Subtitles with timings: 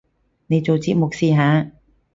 [0.47, 1.73] 你做節目試下